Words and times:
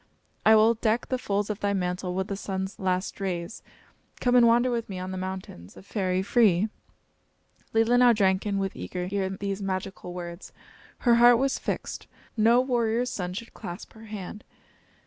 I 0.47 0.55
will 0.55 0.73
deck 0.73 1.09
the 1.09 1.19
folds 1.19 1.51
of 1.51 1.59
thy 1.59 1.73
mantle 1.73 2.15
with 2.15 2.25
the 2.27 2.35
sun's 2.35 2.79
last 2.79 3.19
rays. 3.21 3.61
Come 4.19 4.33
and 4.35 4.47
wander 4.47 4.71
with 4.71 4.89
me 4.89 4.97
on 4.97 5.11
the 5.11 5.15
mountains, 5.19 5.77
a 5.77 5.83
fairy 5.83 6.23
free!" 6.23 6.69
Leelinau 7.71 8.11
drank 8.15 8.47
in 8.47 8.57
with 8.57 8.75
eager 8.75 9.07
ear 9.11 9.29
these 9.29 9.61
magical 9.61 10.11
words. 10.11 10.53
Her 11.05 11.17
heart 11.21 11.37
was 11.37 11.59
fixed. 11.59 12.07
No 12.35 12.61
warrior's 12.61 13.11
son 13.11 13.35
should 13.35 13.53
clasp 13.53 13.93
her 13.93 14.05
hand. 14.05 14.43